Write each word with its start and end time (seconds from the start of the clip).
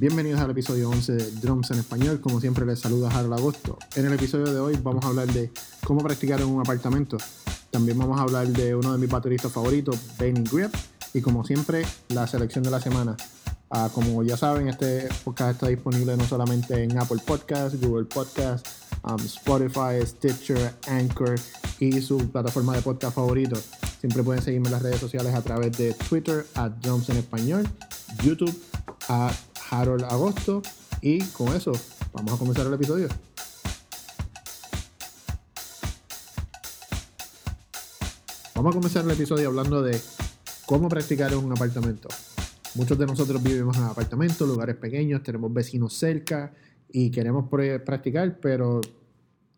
Bienvenidos 0.00 0.40
al 0.40 0.52
episodio 0.52 0.90
11 0.90 1.12
de 1.12 1.30
Drums 1.40 1.72
en 1.72 1.80
Español. 1.80 2.20
Como 2.20 2.40
siempre, 2.40 2.64
les 2.64 2.78
saluda 2.78 3.10
Harold 3.10 3.32
Agosto. 3.32 3.76
En 3.96 4.06
el 4.06 4.12
episodio 4.12 4.44
de 4.44 4.60
hoy 4.60 4.78
vamos 4.80 5.04
a 5.04 5.08
hablar 5.08 5.26
de 5.26 5.50
cómo 5.82 6.04
practicar 6.04 6.40
en 6.40 6.46
un 6.46 6.60
apartamento. 6.60 7.16
También 7.72 7.98
vamos 7.98 8.16
a 8.16 8.22
hablar 8.22 8.46
de 8.46 8.76
uno 8.76 8.92
de 8.92 8.98
mis 8.98 9.10
bateristas 9.10 9.50
favoritos, 9.50 9.98
Benny 10.16 10.44
Grip. 10.48 10.72
Y 11.14 11.20
como 11.20 11.44
siempre, 11.44 11.84
la 12.10 12.28
selección 12.28 12.62
de 12.62 12.70
la 12.70 12.80
semana. 12.80 13.16
Ah, 13.70 13.90
como 13.92 14.22
ya 14.22 14.36
saben, 14.36 14.68
este 14.68 15.08
podcast 15.24 15.54
está 15.54 15.66
disponible 15.66 16.16
no 16.16 16.24
solamente 16.28 16.80
en 16.80 16.96
Apple 16.96 17.20
Podcasts, 17.26 17.80
Google 17.80 18.04
Podcasts, 18.04 18.70
um, 19.02 19.18
Spotify, 19.18 20.06
Stitcher, 20.06 20.74
Anchor 20.86 21.34
y 21.80 22.00
su 22.02 22.18
plataforma 22.30 22.76
de 22.76 22.82
podcast 22.82 23.16
favorito. 23.16 23.60
Siempre 23.98 24.22
pueden 24.22 24.42
seguirme 24.44 24.68
en 24.68 24.74
las 24.74 24.82
redes 24.82 25.00
sociales 25.00 25.34
a 25.34 25.42
través 25.42 25.76
de 25.76 25.92
Twitter, 26.08 26.46
a 26.54 26.68
Drums 26.68 27.08
en 27.08 27.16
Español, 27.16 27.68
YouTube, 28.22 28.56
a 29.08 29.32
Harold 29.70 30.04
Agosto. 30.04 30.62
Y 31.00 31.20
con 31.28 31.48
eso, 31.54 31.72
vamos 32.12 32.32
a 32.34 32.36
comenzar 32.38 32.66
el 32.66 32.74
episodio. 32.74 33.08
Vamos 38.54 38.74
a 38.74 38.78
comenzar 38.78 39.04
el 39.04 39.10
episodio 39.12 39.48
hablando 39.48 39.82
de 39.82 40.00
cómo 40.66 40.88
practicar 40.88 41.32
en 41.32 41.38
un 41.38 41.52
apartamento. 41.52 42.08
Muchos 42.74 42.98
de 42.98 43.06
nosotros 43.06 43.42
vivimos 43.42 43.76
en 43.76 43.84
apartamentos, 43.84 44.48
lugares 44.48 44.76
pequeños, 44.76 45.22
tenemos 45.22 45.52
vecinos 45.52 45.94
cerca 45.94 46.52
y 46.90 47.10
queremos 47.10 47.48
practicar, 47.84 48.38
pero 48.40 48.80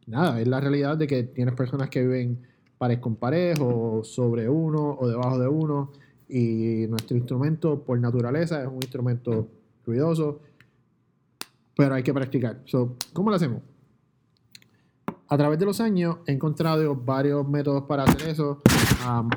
nada, 0.07 0.41
es 0.41 0.47
la 0.47 0.61
realidad 0.61 0.97
de 0.97 1.07
que 1.07 1.23
tienes 1.23 1.55
personas 1.55 1.89
que 1.89 2.03
viven 2.03 2.43
pares 2.77 2.99
con 2.99 3.17
pares 3.17 3.59
o 3.61 4.03
sobre 4.05 4.49
uno 4.49 4.97
o 4.99 5.09
debajo 5.09 5.39
de 5.39 5.49
uno 5.49 5.93
y 6.29 6.87
nuestro 6.89 7.17
instrumento 7.17 7.83
por 7.83 7.99
naturaleza 7.99 8.63
es 8.63 8.69
un 8.69 8.77
instrumento 8.77 9.49
ruidoso, 9.85 10.41
pero 11.77 11.95
hay 11.95 12.03
que 12.03 12.13
practicar. 12.13 12.63
¿Cómo 13.13 13.31
lo 13.31 13.37
hacemos? 13.37 13.63
A 15.29 15.37
través 15.37 15.59
de 15.61 15.65
los 15.65 15.81
años 15.81 16.19
he 16.27 16.33
encontrado 16.33 16.97
varios 16.97 17.49
métodos 17.49 17.85
para 17.85 18.03
hacer 18.03 18.31
eso. 18.31 18.61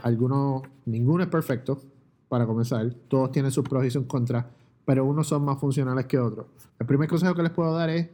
algunos, 0.02 0.64
ninguno 0.86 1.24
es 1.24 1.30
perfecto 1.30 1.80
para 2.28 2.48
comenzar. 2.48 2.92
Todos 3.08 3.32
tienen 3.32 3.52
sus 3.52 3.64
pros 3.68 3.86
y 3.86 3.92
sus 3.92 4.06
contras, 4.06 4.46
pero 4.86 5.06
unos 5.06 5.28
son 5.28 5.46
más 5.46 5.60
funcionales 5.60 6.08
que 6.08 6.18
otros. 6.18 6.48
El 6.80 6.88
primer 6.88 7.08
consejo 7.08 7.36
que 7.36 7.44
les 7.44 7.52
puedo 7.52 7.74
dar 7.76 7.92
es 7.92 8.10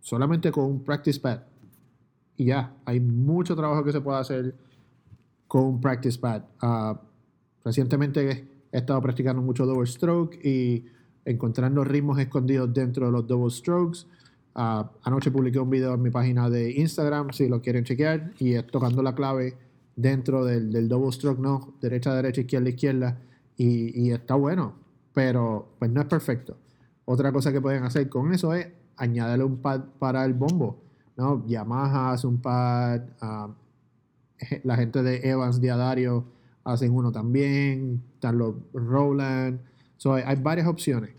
solamente 0.00 0.50
con 0.50 0.64
un 0.64 0.82
practice 0.82 1.20
pad. 1.20 1.40
Y 2.36 2.46
ya, 2.46 2.74
hay 2.86 2.98
mucho 3.00 3.54
trabajo 3.54 3.84
que 3.84 3.92
se 3.92 4.00
puede 4.00 4.18
hacer 4.18 4.54
con 5.46 5.64
un 5.64 5.80
practice 5.80 6.18
pad. 6.18 6.44
Uh, 6.62 6.96
recientemente 7.62 8.48
he 8.72 8.78
estado 8.78 9.00
practicando 9.02 9.42
mucho 9.42 9.66
double 9.66 9.86
stroke 9.86 10.34
y 10.42 10.86
encontrando 11.26 11.84
ritmos 11.84 12.18
escondidos 12.18 12.72
dentro 12.72 13.06
de 13.06 13.12
los 13.12 13.26
double 13.26 13.50
strokes. 13.50 14.06
Uh, 14.54 14.86
anoche 15.02 15.30
publiqué 15.30 15.58
un 15.58 15.68
video 15.68 15.92
en 15.94 16.02
mi 16.02 16.10
página 16.10 16.48
de 16.48 16.70
Instagram, 16.72 17.32
si 17.32 17.48
lo 17.48 17.60
quieren 17.60 17.84
chequear, 17.84 18.32
y 18.38 18.54
es 18.54 18.66
tocando 18.68 19.02
la 19.02 19.14
clave 19.14 19.54
dentro 19.96 20.44
del, 20.44 20.72
del 20.72 20.88
double 20.88 21.12
stroke, 21.12 21.40
no, 21.40 21.74
derecha, 21.80 22.14
derecha, 22.14 22.40
izquierda, 22.40 22.68
izquierda, 22.70 23.18
y, 23.58 24.06
y, 24.06 24.12
está 24.12 24.34
bueno, 24.34 24.74
pero 25.12 25.68
pues 25.78 25.90
no 25.90 26.00
es 26.00 26.06
perfecto. 26.06 26.56
Otra 27.04 27.32
cosa 27.32 27.52
que 27.52 27.60
pueden 27.60 27.84
hacer 27.84 28.08
con 28.08 28.32
eso 28.32 28.54
es 28.54 28.68
añadirle 28.96 29.44
un 29.44 29.58
pad 29.58 29.82
para 29.98 30.24
el 30.24 30.32
bombo, 30.32 30.78
¿no? 31.16 31.46
Yamaha 31.46 32.12
hace 32.12 32.26
un 32.26 32.40
pad, 32.40 33.02
uh, 33.20 33.52
la 34.64 34.76
gente 34.76 35.02
de 35.02 35.28
Evans 35.28 35.60
Diadario 35.60 36.24
hacen 36.64 36.92
uno 36.94 37.12
también, 37.12 38.02
están 38.14 38.38
los 38.38 38.54
Roland, 38.72 39.60
hay, 40.04 40.22
hay 40.24 40.36
varias 40.36 40.66
opciones. 40.66 41.10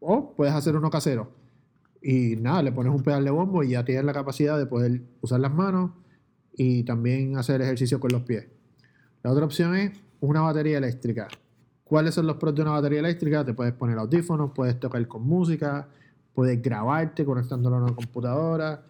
O 0.00 0.32
puedes 0.34 0.54
hacer 0.54 0.76
uno 0.76 0.90
casero. 0.90 1.30
Y 2.02 2.36
nada, 2.36 2.62
le 2.62 2.72
pones 2.72 2.92
un 2.92 3.02
pedal 3.02 3.24
de 3.24 3.30
bombo 3.30 3.62
y 3.62 3.70
ya 3.70 3.84
tienes 3.84 4.04
la 4.04 4.12
capacidad 4.12 4.58
de 4.58 4.66
poder 4.66 5.02
usar 5.20 5.40
las 5.40 5.52
manos 5.52 5.90
y 6.56 6.84
también 6.84 7.36
hacer 7.36 7.60
ejercicio 7.60 8.00
con 8.00 8.12
los 8.12 8.22
pies. 8.22 8.46
La 9.22 9.32
otra 9.32 9.44
opción 9.44 9.74
es 9.74 9.92
una 10.20 10.40
batería 10.40 10.78
eléctrica. 10.78 11.28
¿Cuáles 11.84 12.14
son 12.14 12.26
los 12.26 12.36
pros 12.36 12.54
de 12.54 12.62
una 12.62 12.72
batería 12.72 13.00
eléctrica? 13.00 13.44
Te 13.44 13.54
puedes 13.54 13.72
poner 13.72 13.98
audífonos, 13.98 14.52
puedes 14.54 14.78
tocar 14.80 15.06
con 15.06 15.26
música, 15.26 15.88
puedes 16.34 16.60
grabarte 16.60 17.24
conectándolo 17.24 17.76
a 17.76 17.84
una 17.84 17.94
computadora, 17.94 18.84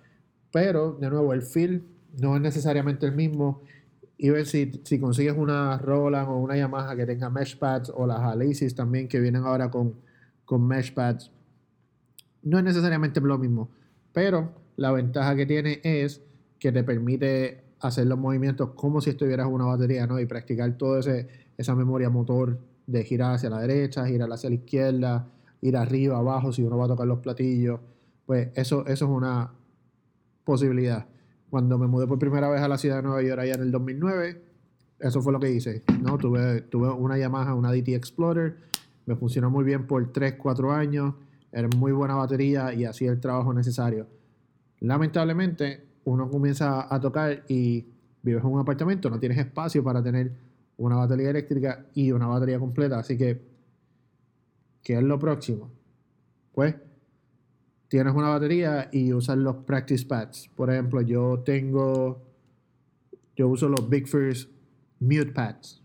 pero 0.53 0.93
de 0.93 1.11
nuevo 1.11 1.33
el 1.33 1.43
feel 1.43 1.85
no 2.21 2.37
es 2.37 2.43
necesariamente 2.43 3.07
el 3.07 3.13
mismo. 3.13 3.63
Y 4.19 4.31
ver 4.31 4.47
si, 4.47 4.81
si 4.85 4.99
consigues 4.99 5.35
una 5.37 5.79
Roland 5.79 6.29
o 6.29 6.37
una 6.39 6.57
Yamaha 6.57 6.97
que 6.97 7.05
tenga 7.05 7.29
mesh 7.29 7.59
pads 7.59 7.93
o 7.95 8.07
las 8.07 8.21
Alesis 8.21 8.75
también 8.75 9.09
que 9.09 9.21
vienen 9.21 9.45
ahora 9.45 9.71
con, 9.71 9.95
con 10.45 10.67
mesh 10.67 10.95
pads, 10.95 11.31
no 12.43 12.59
es 12.59 12.65
necesariamente 12.65 13.21
lo 13.21 13.39
mismo, 13.39 13.69
pero 14.13 14.53
la 14.77 14.93
ventaja 14.93 15.35
que 15.35 15.47
tiene 15.47 15.81
es 15.83 16.23
que 16.59 16.73
te 16.73 16.85
permite 16.85 17.65
hacer 17.81 18.07
los 18.07 18.19
movimientos 18.19 18.71
como 18.71 19.01
si 19.01 19.11
estuvieras 19.11 19.47
una 19.49 19.67
batería, 19.67 20.07
¿no? 20.07 20.19
Y 20.21 20.27
practicar 20.27 20.73
toda 20.79 21.01
esa 21.59 21.75
memoria 21.75 22.09
motor 22.09 22.59
de 22.87 23.05
girar 23.05 23.35
hacia 23.35 23.51
la 23.51 23.61
derecha, 23.61 24.07
girar 24.07 24.33
hacia 24.33 24.49
la 24.49 24.57
izquierda, 24.57 25.29
ir 25.61 25.77
arriba, 25.77 26.19
abajo, 26.19 26.53
si 26.53 26.63
uno 26.63 26.79
va 26.79 26.85
a 26.87 26.89
tocar 26.89 27.07
los 27.07 27.19
platillos. 27.19 27.81
Pues 28.25 28.49
eso, 28.55 28.87
eso 28.87 29.05
es 29.05 29.11
una 29.11 29.53
posibilidad. 30.45 31.07
Cuando 31.51 31.79
me 31.79 31.87
mudé 31.87 32.07
por 32.07 32.19
primera 32.19 32.49
vez 32.49 32.61
a 32.61 32.69
la 32.69 32.79
ciudad 32.79 32.97
de 32.97 33.03
Nueva 33.03 33.23
York 33.23 33.41
allá 33.41 33.55
en 33.55 33.63
el 33.63 33.71
2009, 33.71 34.43
eso 34.99 35.23
fue 35.23 35.33
lo 35.33 35.41
que 35.41 35.51
hice. 35.51 35.83
¿no? 36.01 36.19
Tuve, 36.19 36.63
tuve 36.63 36.91
una 36.91 37.19
Yamaha, 37.19 37.55
una 37.55 37.73
DT 37.73 37.89
Explorer, 37.95 38.57
me 39.07 39.15
funcionó 39.17 39.51
muy 39.51 39.65
bien 39.65 39.87
por 39.87 40.13
3, 40.13 40.35
4 40.35 40.73
años, 40.73 41.15
era 41.53 41.69
muy 41.77 41.93
buena 41.93 42.17
batería 42.17 42.75
y 42.75 42.85
hacía 42.85 43.13
el 43.13 43.21
trabajo 43.21 43.55
necesario. 43.55 44.07
Lamentablemente, 44.81 45.87
uno 46.05 46.29
comienza 46.29 46.93
a 46.93 47.01
tocar 47.01 47.45
y 47.49 47.87
vives 48.23 48.43
en 48.43 48.51
un 48.51 48.61
apartamento, 48.61 49.09
no 49.09 49.19
tienes 49.19 49.39
espacio 49.39 49.83
para 49.83 50.03
tener 50.03 50.33
una 50.79 50.97
batería 50.97 51.31
eléctrica 51.31 51.87
y 51.95 52.13
una 52.13 52.27
batería 52.27 52.59
completa. 52.59 52.99
Así 52.99 53.17
que, 53.17 53.41
¿qué 54.83 54.95
es 54.95 55.03
lo 55.03 55.19
próximo? 55.19 55.71
Pues 56.53 56.75
tienes 57.89 58.15
una 58.15 58.29
batería 58.29 58.89
y 58.93 59.13
usas 59.13 59.39
los 59.39 59.57
practice 59.57 60.05
pads. 60.07 60.51
Por 60.55 60.71
ejemplo, 60.71 61.01
yo 61.01 61.43
tengo, 61.45 62.23
yo 63.37 63.49
uso 63.49 63.69
los 63.69 63.89
Big 63.89 64.07
First 64.09 64.51
Mute 65.01 65.33
Pads. 65.33 65.83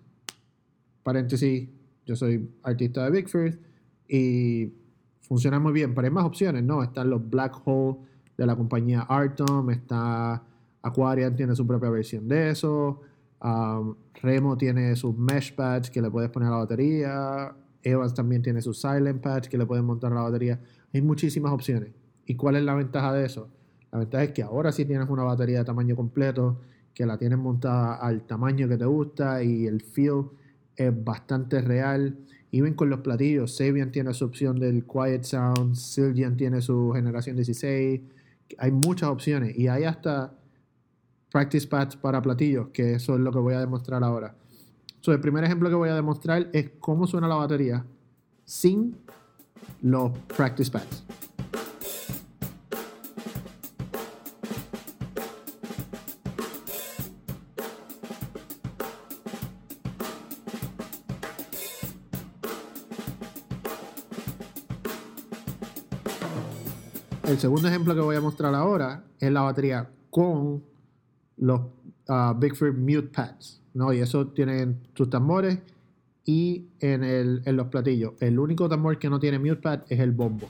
Paréntesis, 1.03 1.69
yo 2.05 2.15
soy 2.15 2.49
artista 2.63 3.03
de 3.05 3.11
Big 3.11 3.29
First 3.29 3.59
y 4.07 4.73
funciona 5.21 5.59
muy 5.59 5.73
bien, 5.73 5.93
pero 5.93 6.07
hay 6.07 6.13
más 6.13 6.25
opciones, 6.25 6.63
¿no? 6.63 6.83
Están 6.83 7.09
los 7.09 7.27
Black 7.29 7.61
Hole 7.65 7.99
de 8.37 8.45
la 8.45 8.55
compañía 8.55 9.01
Artom, 9.01 9.69
está 9.69 10.43
Aquarian 10.81 11.35
tiene 11.35 11.55
su 11.55 11.65
propia 11.65 11.89
versión 11.89 12.27
de 12.27 12.49
eso, 12.49 13.01
um, 13.43 13.95
Remo 14.21 14.57
tiene 14.57 14.95
sus 14.95 15.15
mesh 15.15 15.53
pads 15.55 15.89
que 15.89 16.01
le 16.01 16.09
puedes 16.09 16.29
poner 16.31 16.47
a 16.47 16.51
la 16.51 16.57
batería, 16.57 17.55
Evans 17.83 18.13
también 18.13 18.41
tiene 18.41 18.61
sus 18.61 18.79
silent 18.79 19.21
pads 19.21 19.47
que 19.47 19.57
le 19.57 19.65
puedes 19.65 19.83
montar 19.83 20.11
a 20.11 20.15
la 20.15 20.21
batería. 20.21 20.59
Hay 20.93 21.01
muchísimas 21.01 21.51
opciones. 21.51 21.89
¿Y 22.25 22.35
cuál 22.35 22.55
es 22.55 22.63
la 22.63 22.73
ventaja 22.73 23.13
de 23.13 23.25
eso? 23.25 23.49
La 23.91 23.99
ventaja 23.99 24.23
es 24.23 24.31
que 24.31 24.43
ahora 24.43 24.71
sí 24.71 24.85
tienes 24.85 25.09
una 25.09 25.23
batería 25.23 25.59
de 25.59 25.65
tamaño 25.65 25.95
completo, 25.95 26.59
que 26.93 27.05
la 27.05 27.17
tienes 27.17 27.39
montada 27.39 27.95
al 27.95 28.21
tamaño 28.23 28.67
que 28.67 28.77
te 28.77 28.85
gusta 28.85 29.43
y 29.43 29.65
el 29.65 29.81
feel 29.81 30.25
es 30.75 31.03
bastante 31.03 31.61
real. 31.61 32.17
Y 32.51 32.61
ven 32.61 32.73
con 32.73 32.89
los 32.89 32.99
platillos, 32.99 33.55
Sabian 33.55 33.91
tiene 33.91 34.13
su 34.13 34.25
opción 34.25 34.59
del 34.59 34.85
Quiet 34.85 35.23
Sound, 35.23 35.75
Silgian 35.75 36.35
tiene 36.35 36.61
su 36.61 36.91
generación 36.93 37.37
16, 37.37 38.01
hay 38.57 38.71
muchas 38.71 39.09
opciones 39.09 39.57
y 39.57 39.69
hay 39.69 39.85
hasta 39.85 40.33
practice 41.31 41.65
pads 41.67 41.95
para 41.95 42.21
platillos, 42.21 42.67
que 42.73 42.95
eso 42.95 43.15
es 43.15 43.21
lo 43.21 43.31
que 43.31 43.39
voy 43.39 43.53
a 43.53 43.59
demostrar 43.59 44.03
ahora. 44.03 44.35
So, 44.99 45.13
el 45.13 45.21
primer 45.21 45.45
ejemplo 45.45 45.69
que 45.69 45.75
voy 45.75 45.89
a 45.89 45.95
demostrar 45.95 46.49
es 46.51 46.71
cómo 46.79 47.07
suena 47.07 47.27
la 47.27 47.35
batería 47.35 47.85
sin 48.43 48.97
los 49.81 50.11
practice 50.35 50.71
pads. 50.71 51.03
El 67.31 67.39
segundo 67.39 67.69
ejemplo 67.69 67.95
que 67.95 68.01
voy 68.01 68.17
a 68.17 68.21
mostrar 68.21 68.53
ahora 68.53 69.05
es 69.17 69.31
la 69.31 69.41
batería 69.41 69.89
con 70.09 70.65
los 71.37 71.61
uh, 72.09 72.33
Big 72.37 72.53
Mute 72.61 73.07
Pads, 73.07 73.61
¿no? 73.73 73.93
Y 73.93 73.99
eso 73.99 74.27
tienen 74.27 74.85
sus 74.95 75.09
tambores 75.09 75.59
y 76.25 76.67
en, 76.79 77.03
el, 77.03 77.41
en 77.45 77.55
los 77.55 77.67
platillos. 77.67 78.13
El 78.19 78.39
único 78.39 78.69
tambor 78.69 78.97
que 78.99 79.09
no 79.09 79.19
tiene 79.19 79.39
mutepad 79.39 79.81
es 79.89 79.99
el 79.99 80.11
bombo. 80.11 80.49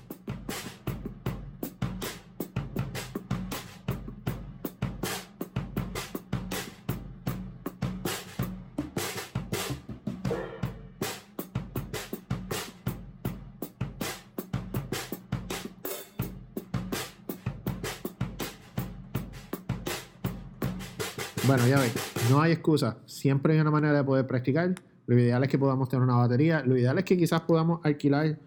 Bueno, 21.47 21.67
ya 21.67 21.79
ven, 21.79 21.91
no 22.29 22.39
hay 22.39 22.53
excusa. 22.53 22.97
Siempre 23.06 23.53
hay 23.53 23.59
una 23.59 23.71
manera 23.71 23.94
de 23.94 24.03
poder 24.06 24.25
practicar. 24.25 24.74
Lo 25.12 25.19
ideal 25.19 25.44
es 25.44 25.50
que 25.50 25.60
podamos 25.60 25.90
tener 25.90 26.04
una 26.04 26.16
batería. 26.16 26.63
Lo 26.66 26.78
ideal 26.78 26.98
es 26.98 27.04
que 27.04 27.18
quizás 27.18 27.42
podamos 27.42 27.81
alquilar 27.84 28.40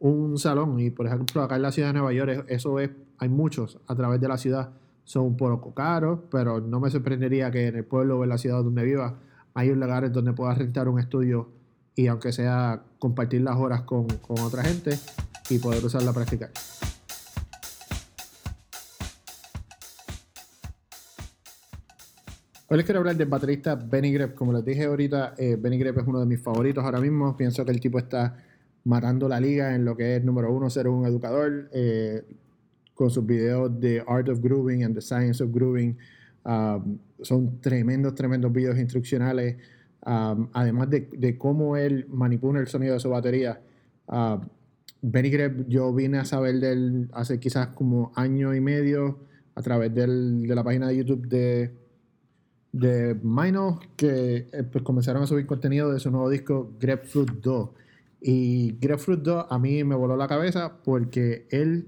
un 0.00 0.36
salón. 0.36 0.80
Y 0.80 0.90
por 0.90 1.06
ejemplo, 1.06 1.40
acá 1.44 1.54
en 1.54 1.62
la 1.62 1.70
ciudad 1.70 1.90
de 1.90 1.92
Nueva 1.92 2.12
York, 2.12 2.44
eso 2.48 2.80
es, 2.80 2.90
hay 3.18 3.28
muchos 3.28 3.78
a 3.86 3.94
través 3.94 4.20
de 4.20 4.26
la 4.26 4.36
ciudad. 4.36 4.70
Son 5.04 5.24
un 5.24 5.36
poco 5.36 5.72
caros, 5.72 6.18
pero 6.28 6.60
no 6.60 6.80
me 6.80 6.90
sorprendería 6.90 7.52
que 7.52 7.68
en 7.68 7.76
el 7.76 7.84
pueblo 7.84 8.18
o 8.18 8.24
en 8.24 8.30
la 8.30 8.38
ciudad 8.38 8.64
donde 8.64 8.82
viva 8.82 9.14
hay 9.54 9.70
un 9.70 9.78
lugar 9.78 10.10
donde 10.10 10.32
puedas 10.32 10.58
rentar 10.58 10.88
un 10.88 10.98
estudio 10.98 11.50
y 11.94 12.08
aunque 12.08 12.32
sea 12.32 12.82
compartir 12.98 13.42
las 13.42 13.56
horas 13.56 13.82
con, 13.82 14.08
con 14.08 14.40
otra 14.40 14.64
gente 14.64 14.98
y 15.50 15.60
poder 15.60 15.84
usarla 15.84 16.10
a 16.10 16.14
practicar. 16.14 16.50
Hoy 22.70 22.76
les 22.76 22.84
quiero 22.84 22.98
hablar 22.98 23.16
del 23.16 23.28
baterista 23.28 23.76
Benny 23.76 24.12
Greb. 24.12 24.34
Como 24.34 24.52
les 24.52 24.62
dije 24.62 24.84
ahorita, 24.84 25.34
eh, 25.38 25.56
Benny 25.58 25.78
Greb 25.78 26.00
es 26.00 26.06
uno 26.06 26.20
de 26.20 26.26
mis 26.26 26.38
favoritos 26.38 26.84
ahora 26.84 27.00
mismo. 27.00 27.34
Pienso 27.34 27.64
que 27.64 27.70
el 27.70 27.80
tipo 27.80 27.98
está 27.98 28.36
matando 28.84 29.26
la 29.26 29.40
liga 29.40 29.74
en 29.74 29.86
lo 29.86 29.96
que 29.96 30.16
es 30.16 30.22
número 30.22 30.52
uno, 30.52 30.68
ser 30.68 30.86
un 30.86 31.06
educador. 31.06 31.70
Eh, 31.72 32.22
con 32.92 33.08
sus 33.08 33.24
videos 33.24 33.80
de 33.80 34.04
Art 34.06 34.28
of 34.28 34.40
Grooving 34.42 34.84
and 34.84 34.94
the 34.94 35.00
Science 35.00 35.42
of 35.42 35.50
Grooving. 35.50 35.96
Um, 36.44 36.98
son 37.22 37.58
tremendos, 37.62 38.14
tremendos 38.14 38.52
videos 38.52 38.76
instruccionales. 38.78 39.56
Um, 40.04 40.48
además 40.52 40.90
de, 40.90 41.38
cómo 41.38 41.76
él 41.78 42.06
manipula 42.10 42.60
el 42.60 42.66
sonido 42.66 42.92
de 42.94 43.00
su 43.00 43.08
batería. 43.08 43.62
Uh, 44.08 44.40
Benny 45.00 45.30
Greb, 45.30 45.66
yo 45.68 45.94
vine 45.94 46.18
a 46.18 46.26
saber 46.26 46.60
de 46.60 46.72
él 46.72 47.08
hace 47.12 47.40
quizás 47.40 47.68
como 47.68 48.12
año 48.14 48.54
y 48.54 48.60
medio 48.60 49.20
a 49.54 49.62
través 49.62 49.94
de 49.94 50.06
la 50.06 50.62
página 50.62 50.88
de 50.88 50.96
YouTube 50.96 51.28
de 51.28 51.87
de 52.72 53.18
Mino 53.22 53.80
que 53.96 54.48
eh, 54.52 54.62
pues 54.70 54.84
comenzaron 54.84 55.22
a 55.22 55.26
subir 55.26 55.46
contenido 55.46 55.92
de 55.92 56.00
su 56.00 56.10
nuevo 56.10 56.28
disco 56.28 56.72
Grapefruit 56.78 57.30
2. 57.42 57.70
Y 58.20 58.76
Grapefruit 58.78 59.20
2 59.20 59.46
a 59.48 59.58
mí 59.58 59.84
me 59.84 59.94
voló 59.94 60.16
la 60.16 60.28
cabeza 60.28 60.78
porque 60.84 61.46
él 61.50 61.86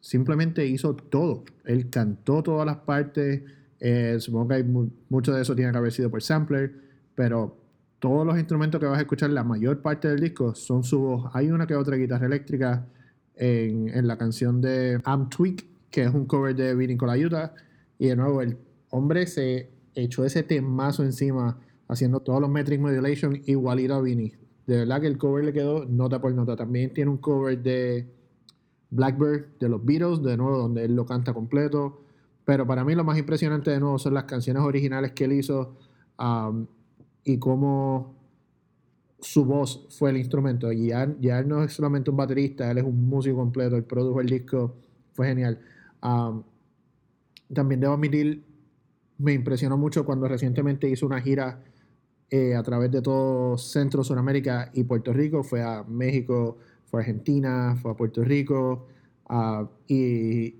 simplemente 0.00 0.66
hizo 0.66 0.94
todo. 0.94 1.44
Él 1.64 1.90
cantó 1.90 2.42
todas 2.42 2.66
las 2.66 2.78
partes. 2.78 3.42
Eh, 3.80 4.16
supongo 4.18 4.48
que 4.48 4.54
hay 4.54 4.64
mucho 5.08 5.32
de 5.32 5.42
eso 5.42 5.54
tiene 5.54 5.70
que 5.70 5.78
haber 5.78 5.92
sido 5.92 6.10
por 6.10 6.22
sampler, 6.22 6.72
pero 7.14 7.56
todos 7.98 8.26
los 8.26 8.38
instrumentos 8.38 8.80
que 8.80 8.86
vas 8.86 8.98
a 8.98 9.02
escuchar, 9.02 9.30
la 9.30 9.44
mayor 9.44 9.82
parte 9.82 10.08
del 10.08 10.20
disco 10.20 10.54
son 10.54 10.84
su 10.84 11.00
voz. 11.00 11.30
Hay 11.34 11.50
una 11.50 11.66
que 11.66 11.74
otra 11.74 11.96
guitarra 11.96 12.26
eléctrica 12.26 12.86
en, 13.34 13.88
en 13.88 14.06
la 14.06 14.16
canción 14.16 14.60
de 14.60 15.00
I'm 15.06 15.28
Tweak, 15.28 15.64
que 15.90 16.04
es 16.04 16.14
un 16.14 16.26
cover 16.26 16.54
de 16.54 16.74
Vinny 16.74 16.96
Colaiuta. 16.96 17.54
Y 17.98 18.08
de 18.08 18.16
nuevo, 18.16 18.42
el 18.42 18.56
hombre 18.90 19.26
se 19.26 19.75
echó 19.96 20.24
ese 20.24 20.42
temazo 20.44 21.02
encima, 21.02 21.58
haciendo 21.88 22.20
todos 22.20 22.40
los 22.40 22.50
metric 22.50 22.80
modulation 22.80 23.42
igualito 23.46 23.94
a 23.94 24.00
Vinny. 24.00 24.32
De 24.66 24.78
verdad 24.78 25.00
que 25.00 25.06
el 25.06 25.18
cover 25.18 25.44
le 25.44 25.52
quedó 25.52 25.84
nota 25.86 26.20
por 26.20 26.32
nota. 26.32 26.54
También 26.54 26.92
tiene 26.92 27.10
un 27.10 27.18
cover 27.18 27.60
de 27.60 28.06
Blackbird 28.90 29.58
de 29.58 29.68
los 29.68 29.84
Beatles, 29.84 30.22
de 30.22 30.36
nuevo, 30.36 30.58
donde 30.58 30.84
él 30.84 30.94
lo 30.94 31.06
canta 31.06 31.32
completo. 31.32 32.02
Pero 32.44 32.66
para 32.66 32.84
mí 32.84 32.94
lo 32.94 33.04
más 33.04 33.18
impresionante 33.18 33.70
de 33.70 33.80
nuevo 33.80 33.98
son 33.98 34.14
las 34.14 34.24
canciones 34.24 34.62
originales 34.62 35.12
que 35.12 35.24
él 35.24 35.32
hizo 35.32 35.76
um, 36.18 36.66
y 37.24 37.38
cómo 37.38 38.14
su 39.18 39.44
voz 39.44 39.86
fue 39.90 40.10
el 40.10 40.16
instrumento. 40.16 40.70
Y 40.72 40.88
ya, 40.88 41.02
él 41.04 41.48
no 41.48 41.64
es 41.64 41.72
solamente 41.72 42.10
un 42.10 42.16
baterista, 42.16 42.70
él 42.70 42.78
es 42.78 42.84
un 42.84 43.08
músico 43.08 43.36
completo, 43.36 43.76
él 43.76 43.84
produjo 43.84 44.20
el 44.20 44.28
disco, 44.28 44.76
fue 45.12 45.28
genial. 45.28 45.60
Um, 46.02 46.42
también 47.52 47.80
debo 47.80 47.94
admitir 47.94 48.44
me 49.18 49.32
impresionó 49.32 49.76
mucho 49.76 50.04
cuando 50.04 50.28
recientemente 50.28 50.88
hizo 50.88 51.06
una 51.06 51.20
gira 51.20 51.62
eh, 52.30 52.54
a 52.54 52.62
través 52.62 52.90
de 52.90 53.02
todo 53.02 53.56
Centro, 53.56 54.02
Sudamérica 54.04 54.70
y 54.74 54.84
Puerto 54.84 55.12
Rico. 55.12 55.42
Fue 55.42 55.62
a 55.62 55.84
México, 55.84 56.58
fue 56.86 57.00
a 57.00 57.02
Argentina, 57.02 57.76
fue 57.80 57.92
a 57.92 57.94
Puerto 57.94 58.24
Rico. 58.24 58.86
Y, 59.86 60.56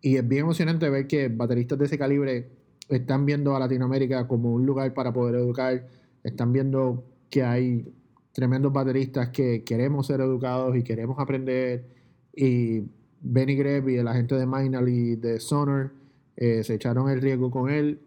y, 0.00 0.16
es 0.16 0.28
bien 0.28 0.42
emocionante 0.42 0.88
ver 0.88 1.06
que 1.06 1.28
bateristas 1.28 1.78
de 1.78 1.84
ese 1.86 1.98
calibre 1.98 2.50
están 2.88 3.26
viendo 3.26 3.54
a 3.56 3.60
Latinoamérica 3.60 4.26
como 4.28 4.52
un 4.52 4.64
lugar 4.64 4.94
para 4.94 5.12
poder 5.12 5.36
educar. 5.36 5.86
Están 6.22 6.52
viendo 6.52 7.04
que 7.30 7.42
hay 7.42 7.92
tremendos 8.32 8.72
bateristas 8.72 9.30
que 9.30 9.64
queremos 9.64 10.06
ser 10.06 10.20
educados 10.20 10.76
y 10.76 10.82
queremos 10.82 11.18
aprender. 11.18 11.86
Y 12.34 12.82
Benny 13.20 13.56
Greb 13.56 13.88
y 13.88 14.02
la 14.02 14.14
gente 14.14 14.34
de 14.34 14.46
Minal 14.46 14.88
y 14.88 15.16
de 15.16 15.40
Sonar 15.40 15.90
eh, 16.36 16.62
se 16.64 16.74
echaron 16.74 17.08
el 17.08 17.20
riesgo 17.20 17.50
con 17.50 17.70
él 17.70 18.00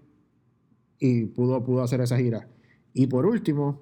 y 0.99 1.25
pudo, 1.25 1.63
pudo 1.63 1.81
hacer 1.81 2.01
esa 2.01 2.17
gira. 2.17 2.47
Y 2.93 3.07
por 3.07 3.25
último, 3.25 3.81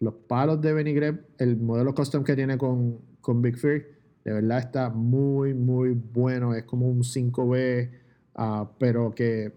los 0.00 0.14
palos 0.14 0.60
de 0.60 0.72
Benny 0.72 0.94
el 1.38 1.56
modelo 1.56 1.94
custom 1.94 2.24
que 2.24 2.36
tiene 2.36 2.58
con, 2.58 2.98
con 3.20 3.42
Big 3.42 3.56
Fear, 3.56 3.84
de 4.24 4.32
verdad 4.32 4.58
está 4.58 4.90
muy, 4.90 5.54
muy 5.54 5.90
bueno. 5.90 6.54
Es 6.54 6.64
como 6.64 6.88
un 6.88 7.02
5B, 7.02 7.90
ah, 8.34 8.70
pero 8.78 9.14
que 9.14 9.52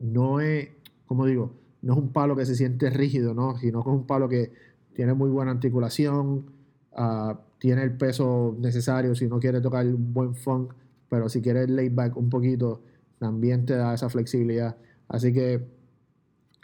no 0.00 0.40
es, 0.40 0.68
como 1.06 1.26
digo, 1.26 1.52
no 1.82 1.94
es 1.94 1.98
un 1.98 2.12
palo 2.12 2.36
que 2.36 2.46
se 2.46 2.54
siente 2.54 2.90
rígido, 2.90 3.34
¿no? 3.34 3.56
sino 3.56 3.82
que 3.82 3.90
es 3.90 3.96
un 3.96 4.06
palo 4.06 4.28
que 4.28 4.52
tiene 4.94 5.14
muy 5.14 5.30
buena 5.30 5.52
articulación, 5.52 6.46
ah, 6.94 7.40
tiene 7.58 7.82
el 7.82 7.96
peso 7.96 8.56
necesario 8.58 9.14
si 9.14 9.28
no 9.28 9.38
quiere 9.38 9.60
tocar 9.60 9.86
un 9.86 10.12
buen 10.12 10.34
funk, 10.34 10.72
pero 11.08 11.28
si 11.28 11.40
quiere 11.40 11.66
laid 11.66 11.94
back 11.94 12.16
un 12.16 12.30
poquito, 12.30 12.82
también 13.20 13.66
te 13.66 13.74
da 13.76 13.94
esa 13.94 14.08
flexibilidad. 14.08 14.76
Así 15.06 15.32
que 15.32 15.60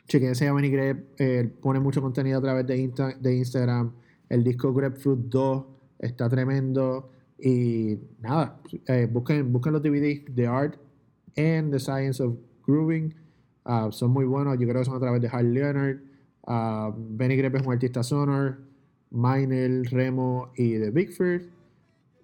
chequense 0.08 0.48
a 0.48 0.52
Benny 0.52 0.70
Grep, 0.70 1.60
pone 1.60 1.78
mucho 1.78 2.00
contenido 2.00 2.38
a 2.38 2.42
través 2.42 2.66
de, 2.66 3.14
de 3.20 3.36
Instagram. 3.36 3.92
El 4.28 4.42
disco 4.42 4.72
Grapefruit 4.72 5.20
2 5.28 5.64
está 6.00 6.28
tremendo. 6.28 7.10
Y 7.38 7.98
nada, 8.20 8.58
eh, 8.86 9.06
busquen, 9.10 9.52
busquen 9.52 9.74
los 9.74 9.82
DVDs 9.82 10.24
The 10.34 10.46
Art 10.46 10.76
and 11.36 11.70
The 11.70 11.78
Science 11.78 12.22
of 12.22 12.36
Grooving. 12.66 13.14
Ah, 13.64 13.88
son 13.90 14.12
muy 14.12 14.24
buenos, 14.24 14.58
yo 14.58 14.66
creo 14.66 14.80
que 14.80 14.86
son 14.86 14.96
a 14.96 15.00
través 15.00 15.20
de 15.20 15.28
Harry 15.28 15.52
Leonard. 15.52 15.98
Uh, 16.46 16.94
Benny 16.96 17.36
Grep 17.36 17.56
es 17.56 17.66
un 17.66 17.72
artista 17.72 18.02
sonor. 18.02 18.58
Minel, 19.10 19.84
Remo 19.86 20.52
y 20.56 20.78
The 20.78 20.90
Bigford. 20.90 21.42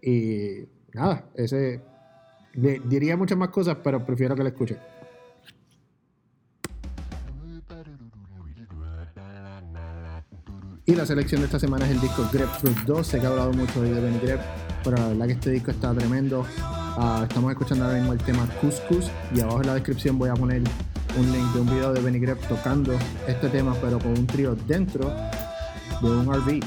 Y 0.02 0.66
nada, 0.94 1.28
ese 1.34 1.80
diría 2.54 3.16
muchas 3.16 3.38
más 3.38 3.48
cosas, 3.48 3.78
pero 3.82 4.04
prefiero 4.04 4.34
que 4.34 4.42
la 4.42 4.50
escuchen. 4.50 4.78
Y 10.84 10.96
la 10.96 11.06
selección 11.06 11.40
de 11.40 11.46
esta 11.46 11.60
semana 11.60 11.86
es 11.86 11.92
el 11.92 12.00
disco 12.00 12.28
Grapefruit 12.32 12.76
2. 12.78 13.06
Sé 13.06 13.20
que 13.20 13.24
he 13.24 13.28
hablado 13.28 13.52
mucho 13.52 13.82
de 13.82 14.00
Benny 14.00 14.18
Grep, 14.18 14.40
pero 14.82 14.96
la 14.96 15.08
verdad 15.08 15.26
que 15.26 15.32
este 15.32 15.50
disco 15.50 15.70
está 15.70 15.94
tremendo. 15.94 16.44
Ah, 16.58 17.24
estamos 17.26 17.52
escuchando 17.52 17.84
ahora 17.84 17.98
mismo 17.98 18.12
el 18.12 18.18
tema 18.18 18.48
Couscous 18.60 19.08
y 19.32 19.40
abajo 19.40 19.60
en 19.60 19.68
la 19.68 19.74
descripción 19.74 20.18
voy 20.18 20.28
a 20.28 20.34
poner 20.34 20.62
un 21.16 21.32
link 21.32 21.52
de 21.52 21.60
un 21.60 21.66
video 21.66 21.92
de 21.92 22.00
Benny 22.00 22.18
Grep 22.18 22.40
tocando 22.48 22.94
este 23.28 23.48
tema, 23.48 23.74
pero 23.80 24.00
con 24.00 24.10
un 24.10 24.26
trío 24.26 24.56
dentro 24.66 25.08
de 26.02 26.10
un 26.10 26.26
RV. 26.26 26.60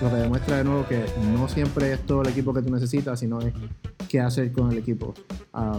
Lo 0.00 0.10
que 0.10 0.16
demuestra 0.16 0.58
de 0.58 0.64
nuevo 0.64 0.86
que 0.86 1.04
no 1.32 1.48
siempre 1.48 1.92
es 1.92 2.06
todo 2.06 2.22
el 2.22 2.28
equipo 2.28 2.54
que 2.54 2.62
tú 2.62 2.70
necesitas, 2.70 3.18
sino 3.18 3.40
es 3.40 3.52
qué 4.16 4.20
hacer 4.22 4.52
con 4.52 4.72
el 4.72 4.78
equipo. 4.78 5.14
Ah, 5.52 5.78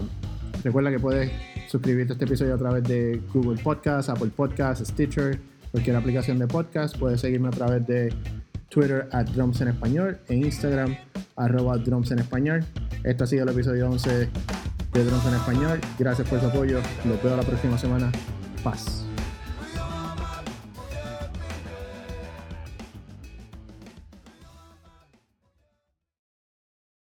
recuerda 0.63 0.91
que 0.91 0.99
puedes 0.99 1.31
suscribirte 1.67 2.13
a 2.13 2.15
este 2.15 2.25
episodio 2.25 2.53
a 2.53 2.57
través 2.57 2.83
de 2.83 3.19
Google 3.33 3.61
Podcast, 3.61 4.09
Apple 4.09 4.31
Podcast, 4.35 4.85
Stitcher, 4.85 5.39
cualquier 5.71 5.95
aplicación 5.95 6.37
de 6.37 6.47
podcast. 6.47 6.97
Puedes 6.97 7.21
seguirme 7.21 7.47
a 7.47 7.51
través 7.51 7.85
de 7.87 8.13
Twitter 8.69 9.09
at 9.11 9.27
Drums 9.29 9.59
en 9.61 9.69
Español, 9.69 10.19
e 10.27 10.35
Instagram 10.35 10.95
arroba 11.35 11.77
Drums 11.77 12.11
en 12.11 12.19
Español. 12.19 12.63
Este 13.03 13.23
ha 13.23 13.27
sido 13.27 13.43
el 13.43 13.49
episodio 13.49 13.89
11 13.89 14.29
de 14.93 15.03
Drums 15.03 15.25
en 15.25 15.33
Español. 15.33 15.79
Gracias 15.97 16.29
por 16.29 16.39
su 16.39 16.45
apoyo. 16.45 16.79
Los 17.05 17.23
veo 17.23 17.35
la 17.35 17.43
próxima 17.43 17.77
semana. 17.77 18.11
Paz. 18.63 19.06